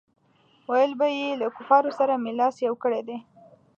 ویل 0.69 0.91
به 0.99 1.07
یې 1.17 1.27
له 1.41 1.47
کفارو 1.57 1.91
سره 1.99 2.13
مې 2.23 2.31
لاس 2.39 2.55
یو 2.67 2.75
کړی 2.83 3.01
دی. 3.07 3.17